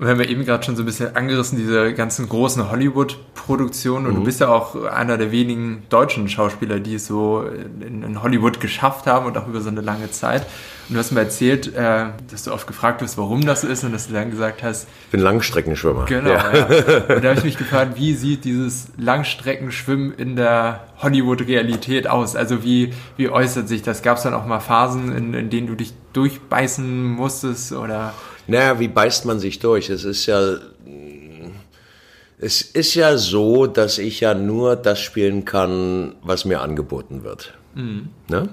[0.00, 4.06] Und wir haben ja eben gerade schon so ein bisschen angerissen, diese ganzen großen Hollywood-Produktionen.
[4.06, 7.44] Und du bist ja auch einer der wenigen deutschen Schauspieler, die es so
[7.82, 10.46] in, in Hollywood geschafft haben und auch über so eine lange Zeit.
[10.90, 13.84] Und du hast mir erzählt, äh, dass du oft gefragt wirst, warum das so ist
[13.84, 16.04] und dass du dann gesagt hast, Ich bin Langstreckenschwimmer.
[16.06, 16.30] genau.
[16.30, 16.52] Ja.
[16.52, 16.66] Ja.
[17.14, 22.34] Und da habe ich mich gefragt, wie sieht dieses Langstreckenschwimmen in der Hollywood-Realität aus?
[22.34, 24.02] Also wie, wie äußert sich das?
[24.02, 28.12] Gab es dann auch mal Phasen, in, in denen du dich durchbeißen musstest oder...
[28.48, 29.90] Naja, wie beißt man sich durch?
[29.90, 30.56] Es ist ja,
[32.38, 37.54] es ist ja so, dass ich ja nur das spielen kann, was mir angeboten wird.
[37.74, 38.48] Ne?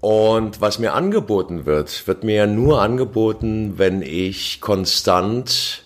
[0.00, 5.84] Und was mir angeboten wird, wird mir ja nur angeboten, wenn ich konstant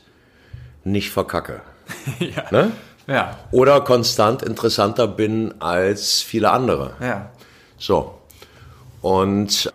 [0.84, 1.62] nicht verkacke.
[2.18, 2.44] ja.
[2.50, 2.72] Ne?
[3.06, 6.94] ja, Oder konstant interessanter bin als viele andere.
[7.00, 7.30] ja.
[7.78, 8.18] So.
[9.00, 9.72] Und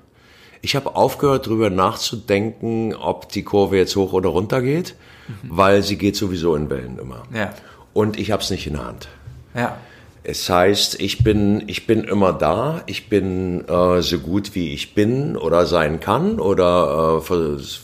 [0.65, 4.95] Ich habe aufgehört, darüber nachzudenken, ob die Kurve jetzt hoch oder runter geht,
[5.27, 5.35] mhm.
[5.43, 7.21] weil sie geht sowieso in Wellen immer.
[7.31, 7.53] Ja.
[7.93, 9.07] Und ich habe es nicht in der Hand.
[9.53, 9.77] Ja.
[10.27, 14.95] Es heißt, ich bin, ich bin immer da, ich bin äh, so gut wie ich
[14.95, 17.79] bin oder sein kann oder äh, vers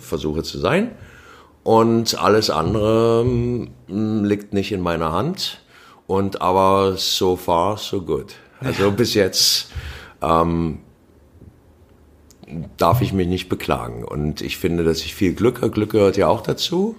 [0.00, 0.90] versuche zu sein.
[1.62, 5.60] Und alles andere mh, mm, liegt nicht in meiner Hand.
[6.08, 8.34] Und aber so far, so good.
[8.58, 9.70] Also bis jetzt
[10.20, 10.78] ähm,
[12.78, 14.02] darf ich mich nicht beklagen.
[14.04, 15.70] Und ich finde, dass ich viel Glück habe.
[15.70, 16.96] Glück gehört ja auch dazu.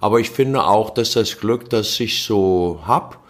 [0.00, 3.21] Aber ich finde auch, dass das Glück, das ich so hab,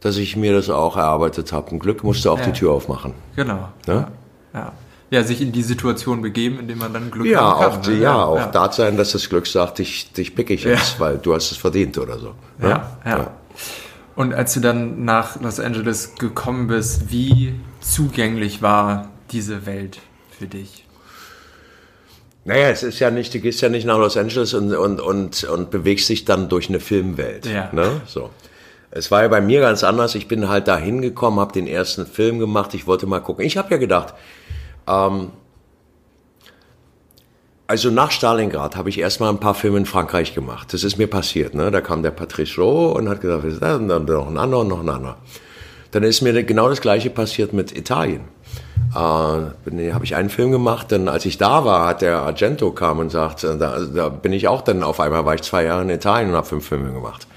[0.00, 1.72] dass ich mir das auch erarbeitet habe.
[1.72, 2.46] Ein Glück musste auch ja.
[2.46, 3.14] die Tür aufmachen.
[3.36, 3.68] Genau.
[3.86, 4.10] Ja?
[4.54, 4.72] ja?
[5.10, 5.22] ja.
[5.22, 7.82] sich in die Situation begeben, in dem man dann Glück ja, haben kann.
[7.82, 7.94] Auch, ne?
[7.94, 11.18] Ja, ja, auch da sein, dass das Glück sagt, dich, dich pick ich jetzt, weil
[11.18, 12.34] du hast es verdient oder so.
[12.58, 12.68] Ne?
[12.68, 13.30] Ja, ja.
[14.16, 20.46] Und als du dann nach Los Angeles gekommen bist, wie zugänglich war diese Welt für
[20.46, 20.84] dich?
[22.44, 25.44] Naja, es ist ja nicht, du gehst ja nicht nach Los Angeles und, und, und,
[25.44, 27.46] und bewegst dich dann durch eine Filmwelt.
[27.46, 27.68] Ja.
[27.72, 28.00] Ne?
[28.06, 28.30] So.
[28.90, 30.14] Es war ja bei mir ganz anders.
[30.14, 32.74] Ich bin halt da hingekommen, habe den ersten Film gemacht.
[32.74, 33.44] Ich wollte mal gucken.
[33.44, 34.14] Ich habe ja gedacht,
[34.88, 35.30] ähm,
[37.68, 40.72] also nach Stalingrad habe ich erstmal ein paar Filme in Frankreich gemacht.
[40.72, 41.54] Das ist mir passiert.
[41.54, 41.70] Ne?
[41.70, 44.80] Da kam der Patrice Rowe und hat gesagt, und dann noch ein anderer und noch
[44.80, 45.18] ein anderer.
[45.92, 48.22] Dann ist mir genau das gleiche passiert mit Italien.
[48.92, 52.98] Äh, habe ich einen Film gemacht, dann als ich da war, hat der Argento kam
[52.98, 55.90] und sagt, da, da bin ich auch dann auf einmal, war ich zwei Jahre in
[55.90, 57.28] Italien und habe fünf Filme gemacht.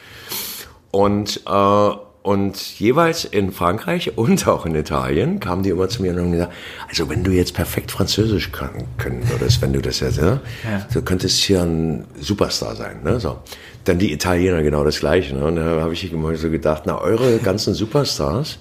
[0.94, 1.90] Und, äh,
[2.22, 6.32] und jeweils in Frankreich und auch in Italien kamen die immer zu mir und haben
[6.32, 6.54] gesagt,
[6.88, 10.40] also wenn du jetzt perfekt Französisch können, können würdest, wenn du das jetzt, ne?
[10.64, 10.86] ja.
[10.94, 13.02] du könntest hier ein Superstar sein.
[13.04, 13.20] Ne?
[13.20, 13.40] So.
[13.86, 15.36] Dann die Italiener genau das Gleiche.
[15.36, 15.44] Ne?
[15.44, 18.60] Und da habe ich immer so gedacht, na, eure ganzen Superstars,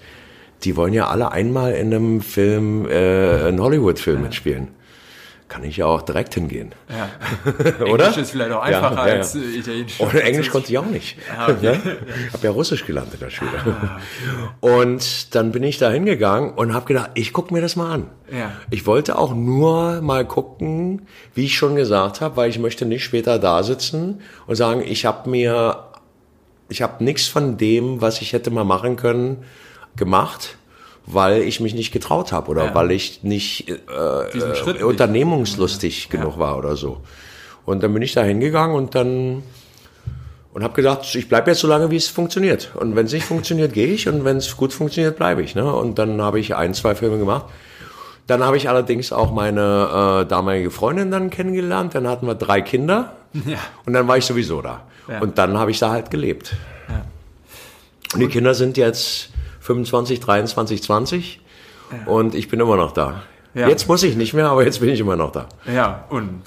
[0.64, 4.22] die wollen ja alle einmal in einem Film, äh, einen Hollywood-Film ja.
[4.22, 4.68] mitspielen
[5.52, 6.74] kann ich ja auch direkt hingehen.
[6.88, 7.10] Ja.
[7.84, 8.06] Oder?
[8.06, 10.00] Englisch ist vielleicht auch einfacher ja, ja, als äh, Italienisch.
[10.00, 11.18] Und Englisch konnte ich auch nicht.
[11.28, 11.78] Ja, okay.
[12.26, 13.50] Ich habe ja Russisch gelernt in der Schule.
[13.58, 14.00] Ah,
[14.62, 14.78] okay.
[14.80, 18.06] Und dann bin ich da hingegangen und habe gedacht, ich gucke mir das mal an.
[18.32, 18.52] Ja.
[18.70, 21.02] Ich wollte auch nur mal gucken,
[21.34, 25.04] wie ich schon gesagt habe, weil ich möchte nicht später da sitzen und sagen, ich
[25.04, 25.84] habe mir,
[26.70, 29.44] ich habe nichts von dem, was ich hätte mal machen können,
[29.96, 30.56] gemacht
[31.06, 32.74] weil ich mich nicht getraut habe oder ja.
[32.74, 36.18] weil ich nicht äh, äh, unternehmungslustig ja.
[36.18, 37.00] genug war oder so.
[37.64, 39.42] Und dann bin ich da hingegangen und dann
[40.52, 42.72] und habe gedacht, ich bleibe jetzt so lange, wie es funktioniert.
[42.74, 45.54] Und wenn es nicht funktioniert, gehe ich und wenn es gut funktioniert, bleibe ich.
[45.54, 45.72] Ne?
[45.72, 47.46] Und dann habe ich ein, zwei Filme gemacht.
[48.26, 51.94] Dann habe ich allerdings auch meine äh, damalige Freundin dann kennengelernt.
[51.94, 53.58] Dann hatten wir drei Kinder ja.
[53.86, 54.82] und dann war ich sowieso da.
[55.08, 55.20] Ja.
[55.20, 56.54] Und dann habe ich da halt gelebt.
[56.88, 57.04] Ja.
[58.12, 59.30] Und die Kinder sind jetzt
[59.62, 61.40] 25, 23, 20
[61.90, 62.12] ja.
[62.12, 63.22] und ich bin immer noch da.
[63.54, 63.68] Ja.
[63.68, 65.46] Jetzt muss ich nicht mehr, aber jetzt bin ich immer noch da.
[65.66, 66.40] Ja, und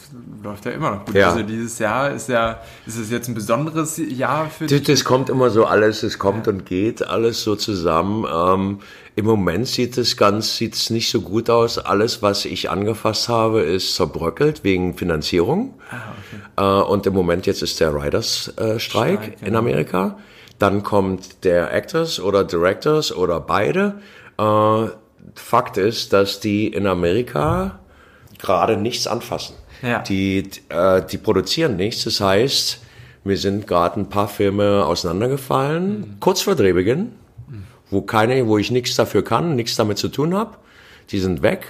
[0.44, 1.14] läuft ja immer noch gut.
[1.14, 1.30] Ja.
[1.30, 4.82] Also dieses Jahr ist ja, ist es jetzt ein besonderes Jahr für dich?
[4.82, 6.54] Das, kommt immer so alles, es kommt ja.
[6.54, 8.26] und geht alles so zusammen.
[8.32, 8.80] Ähm,
[9.16, 11.78] Im Moment sieht es ganz, sieht es nicht so gut aus.
[11.78, 15.76] Alles, was ich angefasst habe, ist zerbröckelt wegen Finanzierung.
[15.92, 15.96] Ah,
[16.58, 16.82] okay.
[16.88, 19.48] äh, und im Moment jetzt ist der Riders-Streik äh, genau.
[19.48, 20.18] in Amerika.
[20.60, 24.00] Dann kommt der Actors oder Directors oder beide.
[24.38, 24.88] Äh,
[25.36, 27.80] Fakt ist, dass die in Amerika
[28.38, 29.56] gerade nichts anfassen.
[29.82, 30.00] Ja.
[30.00, 32.04] Die, äh, die produzieren nichts.
[32.04, 32.80] Das heißt,
[33.24, 36.20] mir sind gerade ein paar Filme auseinandergefallen, mhm.
[36.20, 37.12] kurz vor Drehbeginn,
[37.48, 37.64] mhm.
[37.90, 40.58] wo keine, wo ich nichts dafür kann, nichts damit zu tun habe.
[41.12, 41.66] Die sind weg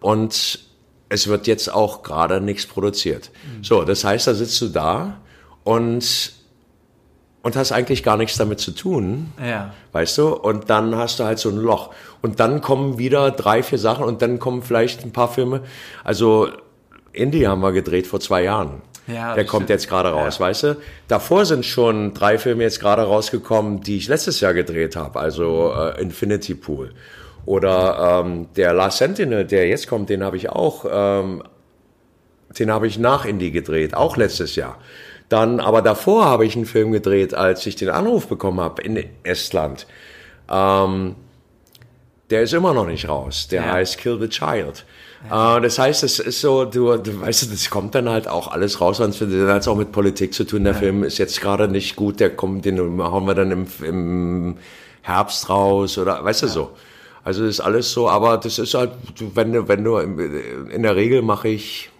[0.00, 0.60] und
[1.08, 3.30] es wird jetzt auch gerade nichts produziert.
[3.30, 3.64] Mhm.
[3.64, 5.20] So, das heißt, da sitzt du da
[5.64, 6.32] und
[7.48, 9.32] und hast eigentlich gar nichts damit zu tun.
[9.42, 9.72] Ja.
[9.92, 10.34] Weißt du?
[10.34, 11.94] Und dann hast du halt so ein Loch.
[12.20, 15.62] Und dann kommen wieder drei, vier Sachen und dann kommen vielleicht ein paar Filme.
[16.04, 16.48] Also
[17.12, 18.82] Indie haben wir gedreht vor zwei Jahren.
[19.06, 19.70] Ja, Der kommt stimmt.
[19.70, 20.44] jetzt gerade raus, ja.
[20.44, 20.76] weißt du?
[21.08, 25.18] Davor sind schon drei Filme jetzt gerade rausgekommen, die ich letztes Jahr gedreht habe.
[25.18, 26.92] Also äh, Infinity Pool.
[27.46, 31.42] Oder ähm, der Last Sentinel, der jetzt kommt, den habe ich auch, ähm,
[32.58, 34.76] den habe ich nach Indie gedreht, auch letztes Jahr.
[35.28, 39.04] Dann, aber davor habe ich einen Film gedreht, als ich den Anruf bekommen habe in
[39.24, 39.86] Estland.
[40.50, 41.16] Ähm,
[42.30, 43.48] der ist immer noch nicht raus.
[43.48, 43.72] Der ja.
[43.72, 44.84] heißt Kill the Child.
[45.28, 45.58] Ja.
[45.58, 48.80] Äh, das heißt, es ist so, du, du weißt, das kommt dann halt auch alles
[48.80, 50.64] raus, und es hat auch mit Politik zu tun.
[50.64, 50.78] Der ja.
[50.78, 54.56] Film ist jetzt gerade nicht gut, der kommt, den hauen wir dann im, im
[55.02, 56.70] Herbst raus oder, weißt du so.
[57.24, 58.92] Also das ist alles so, aber das ist halt,
[59.34, 61.90] wenn du, wenn du, in der Regel mache ich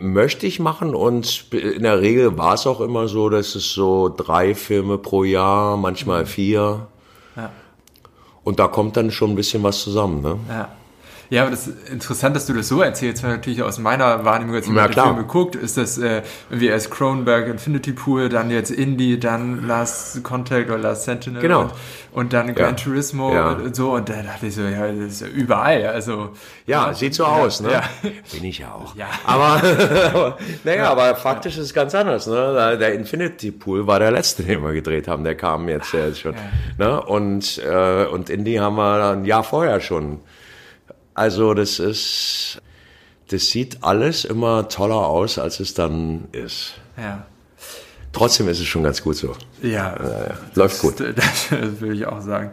[0.00, 4.08] möchte ich machen und in der Regel war es auch immer so, dass es so
[4.08, 6.86] drei Filme pro Jahr, manchmal vier.
[7.36, 7.50] Ja.
[8.44, 10.22] Und da kommt dann schon ein bisschen was zusammen.
[10.22, 10.38] Ne?
[10.48, 10.68] Ja.
[11.30, 14.54] Ja, aber das ist interessant, dass du das so erzählst, weil natürlich aus meiner Wahrnehmung,
[14.54, 14.94] als ich Ja, den.
[15.02, 20.24] Film geguckt, ist das äh, irgendwie erst Cronenberg Infinity Pool, dann jetzt Indie, dann Last
[20.24, 21.60] Contact oder Last Sentinel Genau.
[21.62, 21.72] und,
[22.12, 23.52] und dann Gran Turismo Ja.
[23.52, 26.30] und so und da dachte ich so, ja, das ist ja überall, also
[26.66, 27.72] Ja, sieht so aus, ne?
[27.72, 27.82] Ja.
[28.32, 28.96] Bin ich ja auch.
[28.96, 29.08] Ja.
[29.26, 29.60] Aber,
[30.64, 32.76] naja, aber faktisch ist es ganz anders, ne?
[32.80, 35.24] Der Infinity Pool war der letzte, den wir gedreht haben.
[35.24, 36.34] Der kam jetzt, äh, schon.
[36.78, 37.00] Ne?
[37.02, 40.20] Und, äh, und Indie haben wir ein Jahr vorher schon.
[41.18, 42.62] Also das ist,
[43.28, 46.74] das sieht alles immer toller aus, als es dann ist.
[46.96, 47.26] Ja.
[48.12, 49.34] Trotzdem ist es schon ganz gut so.
[49.60, 49.96] Ja,
[50.54, 51.00] Läuft gut.
[51.00, 51.14] Das,
[51.50, 52.52] das würde ich auch sagen.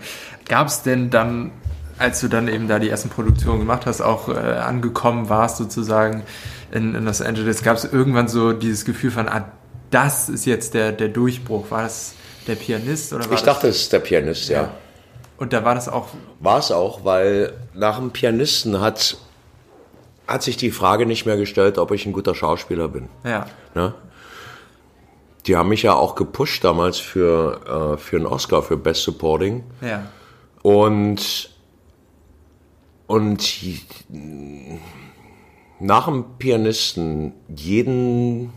[0.50, 1.52] Gab es denn dann,
[2.00, 6.24] als du dann eben da die ersten Produktionen gemacht hast, auch äh, angekommen warst sozusagen
[6.72, 9.46] in, in Los Angeles, gab es irgendwann so dieses Gefühl von, ah,
[9.92, 11.70] das ist jetzt der, der Durchbruch?
[11.70, 12.16] War das
[12.48, 14.72] der Pianist oder war Ich das, dachte, es ist der Pianist, ja.
[15.38, 16.08] Und da war das auch,
[16.40, 19.18] War es auch, weil nach dem Pianisten hat,
[20.28, 23.10] hat sich die Frage nicht mehr gestellt, ob ich ein guter Schauspieler bin.
[23.24, 23.94] ja, Ne?
[25.46, 29.64] Die haben mich ja auch gepusht damals für, äh, für einen Oscar für Best Supporting.
[29.82, 30.08] ja,
[30.64, 31.52] Und,
[33.06, 33.64] und
[35.80, 38.54] nach dem Pianisten jeden,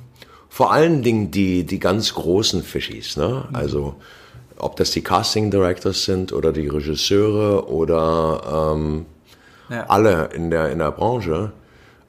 [0.49, 3.49] vor allen Dingen die, die ganz großen Fischis, ne?
[3.53, 3.97] Also,
[4.59, 9.07] ob das die Casting Directors sind oder die Regisseure oder ähm,
[9.68, 9.85] ja.
[9.88, 11.53] alle in der, in der Branche,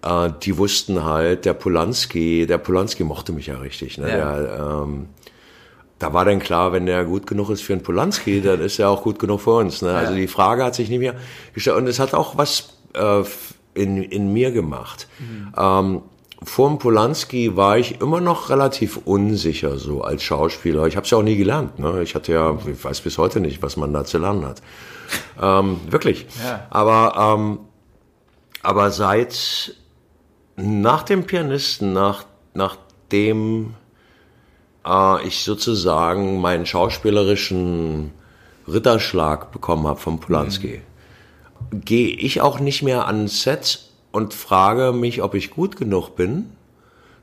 [0.04, 3.98] äh, die wussten halt, der Polanski, der Polanski mochte mich ja richtig.
[3.98, 4.10] Ne?
[4.10, 4.40] Ja.
[4.40, 5.08] Der, ähm,
[6.00, 8.90] da war dann klar, wenn der gut genug ist für einen Polanski, dann ist er
[8.90, 9.82] auch gut genug für uns.
[9.82, 9.92] Ne?
[9.92, 11.16] Also die Frage hat sich nicht mehr
[11.54, 11.78] gestellt.
[11.78, 13.24] Und es hat auch was äh,
[13.74, 15.08] in, in mir gemacht.
[15.58, 16.02] Ähm,
[16.42, 20.88] vor dem Polanski war ich immer noch relativ unsicher so als Schauspieler.
[20.88, 21.80] Ich habe es ja auch nie gelernt.
[21.80, 22.02] Ne?
[22.02, 24.62] Ich hatte ja, ich weiß bis heute nicht, was man da zu lernen hat.
[25.42, 26.28] Ähm, wirklich.
[26.44, 26.66] Ja.
[26.70, 27.60] Aber, ähm,
[28.64, 29.76] aber seit
[30.56, 33.74] nach dem Pianisten, nach, nachdem
[34.86, 38.12] äh, ich sozusagen meinen schauspielerischen
[38.68, 40.82] Ritterschlag bekommen habe vom Polanski,
[41.72, 46.52] gehe ich auch nicht mehr ans Set und frage mich, ob ich gut genug bin,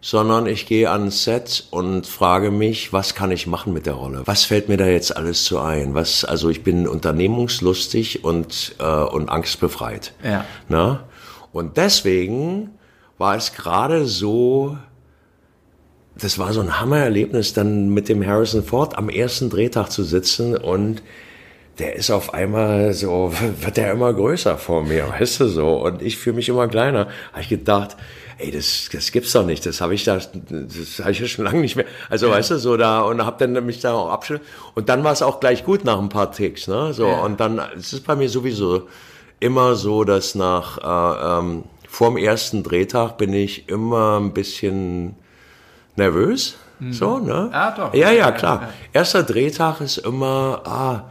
[0.01, 4.23] sondern ich gehe ans Set und frage mich, was kann ich machen mit der Rolle?
[4.25, 5.95] Was fällt mir da jetzt alles zu ein?
[5.95, 10.13] Was, also ich bin unternehmungslustig und, äh, und angstbefreit.
[10.23, 10.45] Ja.
[10.69, 11.01] Ne?
[11.53, 12.71] Und deswegen
[13.19, 14.77] war es gerade so,
[16.17, 20.57] das war so ein Hammererlebnis, dann mit dem Harrison Ford am ersten Drehtag zu sitzen
[20.57, 21.03] und
[21.79, 26.03] der ist auf einmal so, wird der immer größer vor mir, weißt du so, und
[26.03, 27.09] ich fühle mich immer kleiner.
[27.33, 27.97] Habe ich gedacht,
[28.39, 31.45] ey, das, das gibt's doch nicht, das habe ich da, das habe ich ja schon
[31.45, 31.85] lange nicht mehr.
[32.11, 35.13] Also weißt du so da und habe dann mich da auch abschütteln und dann war
[35.13, 37.21] es auch gleich gut nach ein paar Ticks, ne, so Ja.
[37.21, 38.89] und dann es ist bei mir sowieso
[39.41, 45.15] immer so, dass nach äh, ähm, vorm ersten Drehtag bin ich immer ein bisschen
[45.97, 46.57] nervös,
[46.91, 47.49] so ne?
[47.53, 47.95] Ah, doch.
[47.95, 48.63] Ja, ja, Ja, klar.
[48.63, 48.69] ja.
[49.01, 51.05] Erster Drehtag ist immer, ah,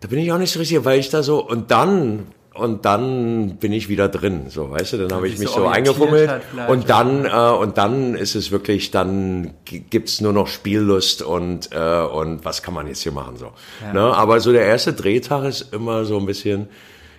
[0.00, 3.56] da bin ich auch nicht so richtig, weil ich da so und dann und dann
[3.58, 6.90] bin ich wieder drin, so weißt du, dann habe ich mich so eingefummelt halt und
[6.90, 12.44] dann äh, und dann ist es wirklich, dann gibt's nur noch Spiellust und äh, und
[12.44, 13.52] was kann man jetzt hier machen so.
[13.92, 14.00] Ne?
[14.00, 16.68] Aber so der erste Drehtag ist immer so ein bisschen,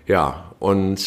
[0.08, 1.00] ja und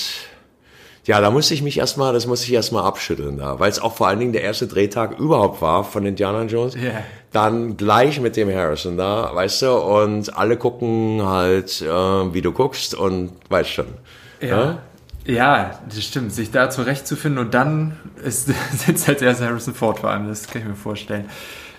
[1.04, 3.96] ja, da musste ich mich erstmal, das musste ich erstmal abschütteln da, weil es auch
[3.96, 6.74] vor allen Dingen der erste Drehtag überhaupt war von Indiana Jones.
[6.74, 7.02] Ja.
[7.32, 12.52] Dann gleich mit dem Harrison da, weißt du, und alle gucken halt, äh, wie du
[12.52, 13.86] guckst und weißt schon.
[14.40, 14.78] Ja.
[15.24, 16.32] Ja, das stimmt.
[16.32, 20.62] Sich da zurechtzufinden und dann ist, sitzt als erster Harrison Ford vor allem, das kann
[20.62, 21.26] ich mir vorstellen.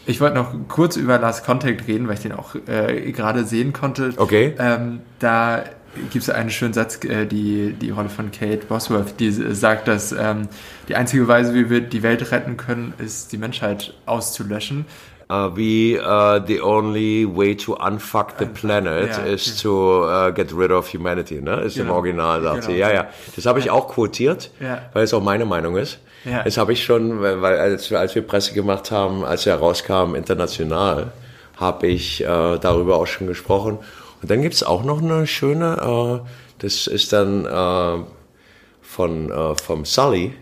[0.06, 3.72] Ich wollte noch kurz über Last Contact reden, weil ich den auch äh, gerade sehen
[3.72, 4.14] konnte.
[4.18, 4.54] Okay.
[4.60, 5.64] Ähm, da
[6.12, 9.88] gibt es einen schönen Satz, äh, die, die Rolle von Kate Bosworth, die äh, sagt,
[9.88, 10.48] dass ähm,
[10.88, 14.86] die einzige Weise, wie wir die Welt retten können, ist, die Menschheit auszulöschen.
[15.32, 20.54] Uh, wie uh, the only way to unfuck the planet ja, is to uh, get
[20.56, 21.62] rid of humanity, ne?
[21.62, 21.96] Ist im Genau.
[21.98, 22.68] Original, sagt Genau.
[22.68, 22.78] sie.
[22.78, 23.08] Ja, ja.
[23.36, 24.82] Das habe ich auch quotiert, Ja.
[24.92, 26.00] weil es auch meine Meinung ist.
[26.26, 26.44] Ja.
[26.44, 30.14] Das habe ich schon, weil als wir, als wir Presse gemacht haben, als er rauskam
[30.14, 31.14] international,
[31.58, 32.28] habe ich äh,
[32.60, 33.80] darüber auch schon gesprochen.
[34.24, 36.28] Und dann gibt's auch noch eine schöne, äh,
[36.60, 38.04] das ist dann äh,
[38.82, 40.34] von uh, vom Sully.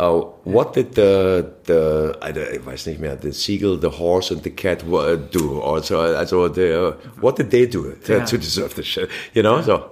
[0.00, 4.32] Uh, what did the the I, don't- ich weiß nicht mehr the seagull, the horse
[4.32, 5.60] and the cat uh, do?
[5.60, 8.24] Also also the what did they do to, Ja.
[8.24, 9.08] to deserve the shit?
[9.34, 9.86] You know so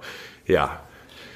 [0.47, 0.79] ja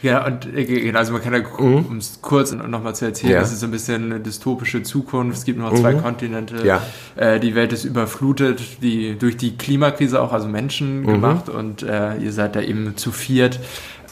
[0.02, 3.36] Ja, und äh, genau, also man kann ja, um es kurz nochmal zu erzählen, Mhm.
[3.36, 3.42] Ja.
[3.42, 6.82] es ist so ein bisschen eine dystopische Zukunft, es gibt nur noch zwei Kontinente, Ja.
[7.16, 11.06] äh, die Welt ist überflutet, die durch die Klimakrise auch, also Menschen Mhm.
[11.08, 13.60] gemacht und äh, ihr seid da eben zu viert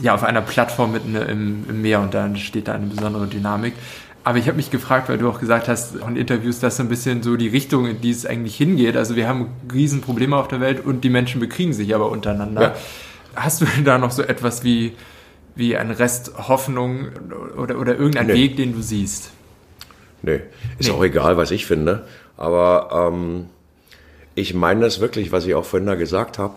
[0.02, 3.73] ja auf einer Plattform mitten im, im Meer und da entsteht da eine besondere Dynamik.
[4.23, 6.89] Aber ich habe mich gefragt, weil du auch gesagt hast in Interviews, dass so ein
[6.89, 8.95] bisschen so die Richtung, in die es eigentlich hingeht.
[8.95, 12.62] Also wir haben Riesenprobleme auf der Welt und die Menschen bekriegen sich aber untereinander.
[12.62, 12.73] Ja.
[13.36, 14.93] Hast du da noch so etwas wie,
[15.56, 17.10] wie ein Rest Hoffnung
[17.58, 18.34] oder, oder irgendein nee.
[18.34, 19.32] Weg, den du siehst?
[20.22, 20.42] Nee,
[20.78, 20.96] ist nee.
[20.96, 22.06] auch egal, was ich finde.
[22.38, 23.48] Aber ähm,
[24.36, 26.56] ich meine das wirklich, was ich auch vorhin da gesagt habe.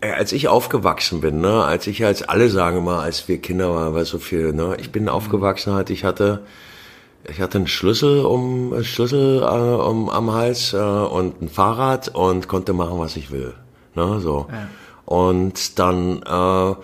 [0.00, 3.74] Äh, als ich aufgewachsen bin, ne, als ich als alle sagen immer, als wir Kinder
[3.74, 6.44] waren, war so viel, ne, ich bin aufgewachsen halt, ich hatte,
[7.28, 12.48] ich hatte einen Schlüssel um Schlüssel äh, um, am Hals äh, und ein Fahrrad und
[12.48, 13.54] konnte machen, was ich will,
[13.94, 14.46] ne, so.
[14.50, 14.68] Ja.
[15.04, 16.74] Und dann äh,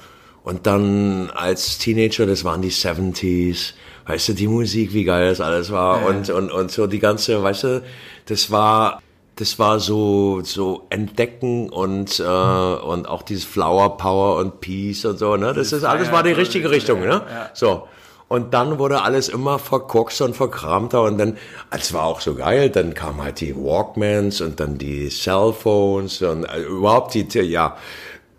[0.47, 3.73] und dann als Teenager, das waren die 70s,
[4.07, 6.07] weißt du, die Musik, wie geil das alles war ja.
[6.07, 7.83] und und und so die ganze, weißt du,
[8.27, 9.03] das war
[9.35, 15.19] das war so so entdecken und äh, und auch dieses Flower Power und Peace und
[15.19, 15.53] so ne?
[15.53, 17.23] Das ist alles war die richtige Richtung ne?
[17.53, 17.89] so.
[18.29, 21.39] Und dann wurde alles immer verkorkster und verkramter und dann
[21.71, 26.45] es war auch so geil dann kamen halt die Walkmans und dann die Cellphones und
[26.45, 27.77] äh, überhaupt die ja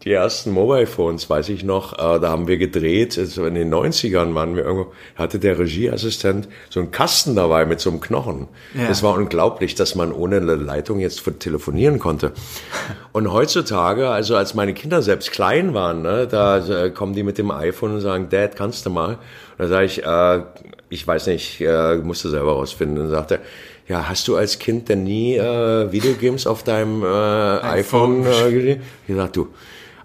[0.03, 3.73] die ersten Mobile Phones, weiß ich noch, äh, da haben wir gedreht, also in den
[3.73, 8.47] 90ern waren wir irgendwo, hatte der Regieassistent so einen Kasten dabei mit so einem Knochen.
[8.75, 8.87] Ja.
[8.87, 12.33] Das war unglaublich, dass man ohne eine Leitung jetzt telefonieren konnte.
[13.11, 17.39] Und heutzutage, also als meine Kinder selbst klein waren, ne, da äh, kommen die mit
[17.39, 19.13] dem iPhone und sagen, Dad, kannst du mal?
[19.13, 19.19] Und
[19.57, 20.41] da sage ich, äh,
[20.89, 22.99] ich weiß nicht, äh, musst du selber rausfinden.
[22.99, 23.39] Und sagt er,
[23.87, 28.51] ja, hast du als Kind denn nie äh, Videogames auf deinem äh, iPhone, iPhone äh,
[28.53, 28.81] gesehen?
[29.07, 29.47] Ich sag, du,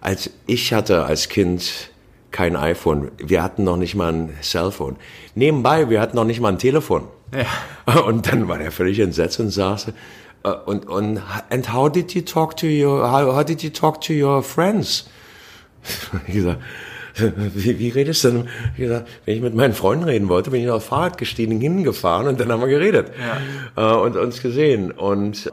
[0.02, 1.90] als ich hatte als Kind
[2.32, 3.10] kein iPhone.
[3.18, 4.96] Wir hatten noch nicht mal ein Cellphone.
[5.34, 7.04] Nebenbei, wir hatten noch nicht mal ein Telefon.
[7.32, 8.00] Ja.
[8.02, 9.94] Und dann war er völlig entsetzt und sagte,
[10.44, 14.00] uh, und, und, and how did you talk to your, how, how did you talk
[14.02, 15.08] to your friends?
[16.26, 16.60] ich gesagt,
[17.54, 18.48] wie, wie redest du denn?
[18.74, 22.26] Ich gesagt, wenn ich mit meinen Freunden reden wollte, bin ich auf Fahrrad gestiegen, hingefahren
[22.26, 23.12] und dann haben wir geredet.
[23.76, 23.96] Ja.
[23.96, 24.90] Uh, und uns gesehen.
[24.90, 25.50] Und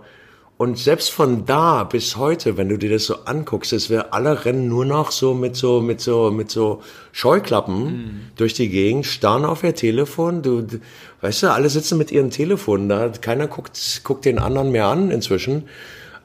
[0.59, 4.43] und selbst von da bis heute, wenn du dir das so anguckst, dass wir alle
[4.43, 6.81] rennen nur noch so mit so, mit so, mit so
[7.13, 8.21] Scheuklappen mhm.
[8.35, 10.41] durch die Gegend, starren auf ihr Telefon.
[10.41, 10.81] Du, du,
[11.21, 13.07] weißt du, alle sitzen mit ihren Telefonen da.
[13.07, 15.63] Keiner guckt, guckt den anderen mehr an inzwischen.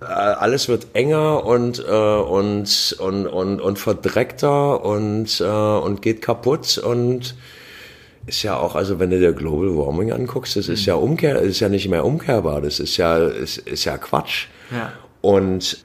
[0.01, 6.23] Äh, alles wird enger und, äh, und, und, und, und verdreckter und, äh, und geht
[6.23, 7.37] kaputt und,
[8.27, 10.87] ist ja auch, also wenn du dir Global Warming anguckst, das ist mhm.
[10.87, 14.47] ja umkehr, ist ja nicht mehr umkehrbar, das ist ja, ist, ist ja Quatsch.
[14.71, 14.93] Ja.
[15.21, 15.85] Und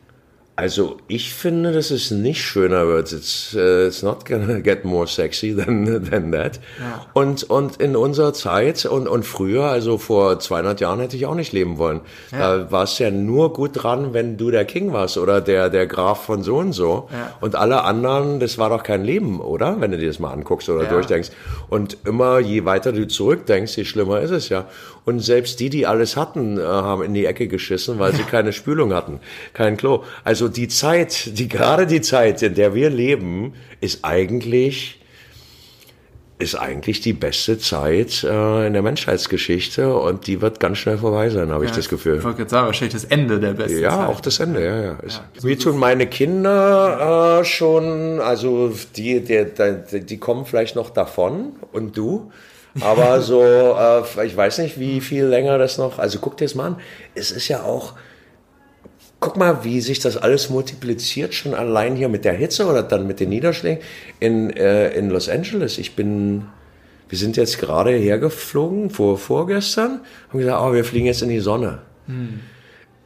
[0.59, 3.13] also ich finde, dass es nicht schöner wird.
[3.13, 6.59] It's, uh, it's not gonna get more sexy than, than that.
[6.77, 7.05] Ja.
[7.13, 11.35] Und, und in unserer Zeit und, und früher, also vor 200 Jahren hätte ich auch
[11.35, 12.01] nicht leben wollen.
[12.33, 12.57] Ja.
[12.57, 15.87] Da warst du ja nur gut dran, wenn du der King warst oder der, der
[15.87, 17.07] Graf von so und so.
[17.09, 17.37] Ja.
[17.39, 19.79] Und alle anderen, das war doch kein Leben, oder?
[19.79, 21.31] Wenn du dir das mal anguckst oder durchdenkst.
[21.69, 24.65] Und immer, je weiter du zurückdenkst, je schlimmer ist es ja.
[25.05, 28.51] Und selbst die, die alles hatten, äh, haben in die Ecke geschissen, weil sie keine
[28.53, 29.19] Spülung hatten,
[29.53, 30.03] kein Klo.
[30.23, 34.99] Also die Zeit, die gerade die Zeit, in der wir leben, ist eigentlich
[36.39, 41.29] ist eigentlich die beste Zeit äh, in der Menschheitsgeschichte und die wird ganz schnell vorbei
[41.29, 42.19] sein, habe ja, ich das Gefühl.
[42.19, 43.99] Ich wollte jetzt sagen, wahrscheinlich das Ende der besten ja, Zeit.
[43.99, 44.97] Ja, auch das Ende, ja, ja.
[45.05, 45.29] ja.
[45.41, 49.47] Wie tun meine Kinder äh, schon, also die, die,
[49.91, 52.31] die, die kommen vielleicht noch davon und du?
[52.79, 55.99] Aber so, äh, ich weiß nicht, wie viel länger das noch.
[55.99, 56.75] Also guck dir das mal an.
[57.15, 57.95] Es ist ja auch.
[59.19, 63.05] Guck mal, wie sich das alles multipliziert, schon allein hier mit der Hitze oder dann
[63.05, 63.83] mit den Niederschlägen
[64.19, 65.77] in, äh, in Los Angeles.
[65.77, 66.45] Ich bin,
[67.09, 71.41] wir sind jetzt gerade hergeflogen, vor, vorgestern, haben gesagt, oh, wir fliegen jetzt in die
[71.41, 71.79] Sonne.
[72.07, 72.39] Hm.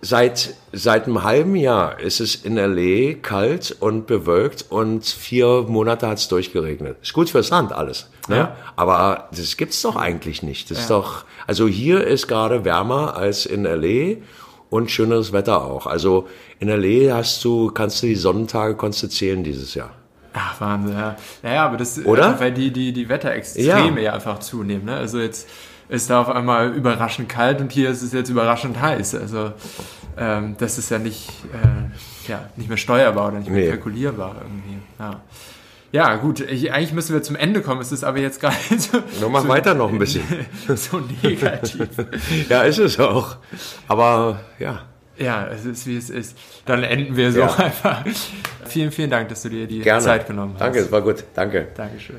[0.06, 3.14] Seit, seit einem halben Jahr ist es in L.A.
[3.14, 6.98] kalt und bewölkt und vier Monate hat es durchgeregnet.
[7.02, 8.10] Ist gut fürs Land alles.
[8.28, 8.36] Ne?
[8.36, 8.58] Ja.
[8.76, 10.70] Aber das gibt's doch eigentlich nicht.
[10.70, 10.82] Das ja.
[10.82, 14.18] ist doch, also hier ist gerade wärmer als in L.A.
[14.74, 15.86] und schöneres Wetter auch.
[15.86, 16.28] Also
[16.60, 17.16] in L.A.
[17.16, 19.92] hast du, kannst du die Sonnentage konntest du zählen dieses Jahr.
[20.34, 21.16] Ach, Wahnsinn, ja.
[21.44, 22.26] Naja, aber das, Oder?
[22.26, 24.06] Einfach, weil die, die, die Wetterextreme ja.
[24.06, 24.96] ja einfach zunehmen, ne?
[24.96, 25.48] Also jetzt,
[25.90, 29.14] ist da auf einmal überraschend kalt und hier ist es jetzt überraschend heiß.
[29.16, 29.52] Also
[30.18, 33.70] ähm, das ist ja nicht, äh, ja nicht mehr steuerbar oder nicht mehr nee.
[33.70, 34.80] kalkulierbar irgendwie.
[34.98, 35.22] Ja.
[35.94, 37.80] Ja, gut, ich, eigentlich müssen wir zum Ende kommen.
[37.80, 38.98] Es ist aber jetzt gar nicht so.
[39.22, 40.24] Nur mach so, weiter noch ein bisschen.
[40.76, 41.88] so negativ.
[42.50, 43.38] ja, ist es auch.
[43.88, 44.82] Aber ja.
[45.20, 46.36] Ja, es ist wie es ist.
[46.66, 47.56] Dann enden wir so ja.
[47.56, 48.04] einfach.
[48.66, 50.02] Vielen, vielen Dank, dass du dir die Gerne.
[50.02, 50.62] Zeit genommen hast.
[50.62, 51.24] Danke, es war gut.
[51.36, 51.68] Danke.
[51.76, 52.18] Dankeschön.